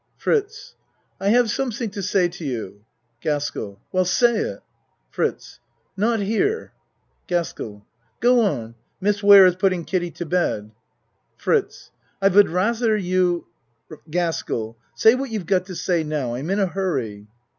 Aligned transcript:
FRITZ 0.17 0.73
I 1.19 1.29
have 1.29 1.51
something 1.51 1.91
to 1.91 2.01
say 2.01 2.27
to 2.27 2.43
you. 2.43 2.85
GASKELL 3.21 3.79
Well, 3.91 4.03
say 4.05 4.35
it. 4.37 4.61
FRITZ 5.11 5.59
Not 5.95 6.21
here. 6.21 6.73
GASKELL 7.27 7.85
Go 8.19 8.39
on. 8.41 8.73
Miss 8.99 9.21
Ware 9.21 9.45
is 9.45 9.55
putting 9.57 9.85
Kid 9.85 9.99
die 9.99 10.09
to 10.09 10.25
bed. 10.25 10.71
FRITZ 11.37 11.91
I 12.19 12.29
would 12.29 12.49
rather 12.49 12.97
you 12.97 13.45
GASKELL 14.09 14.75
Say 14.95 15.13
what 15.13 15.29
you've 15.29 15.45
got 15.45 15.67
to 15.67 15.75
say 15.75 16.03
now. 16.03 16.33
I'm 16.33 16.49
in 16.49 16.57
a 16.59 16.65
hurry. 16.65 17.27